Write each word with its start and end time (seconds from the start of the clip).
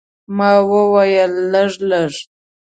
ما 0.37 0.51
وویل، 0.71 1.33
لږ، 1.51 1.71
لږ. 1.89 2.11